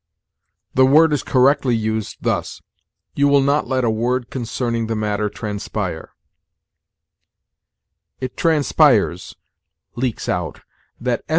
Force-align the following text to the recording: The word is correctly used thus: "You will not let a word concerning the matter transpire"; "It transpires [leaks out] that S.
The 0.73 0.83
word 0.83 1.13
is 1.13 1.21
correctly 1.21 1.75
used 1.75 2.17
thus: 2.23 2.59
"You 3.13 3.27
will 3.27 3.39
not 3.39 3.67
let 3.67 3.83
a 3.83 3.89
word 3.91 4.31
concerning 4.31 4.87
the 4.87 4.95
matter 4.95 5.29
transpire"; 5.29 6.13
"It 8.19 8.35
transpires 8.35 9.35
[leaks 9.95 10.27
out] 10.27 10.61
that 10.99 11.19
S. 11.19 11.25